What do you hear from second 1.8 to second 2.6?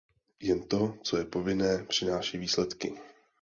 přináší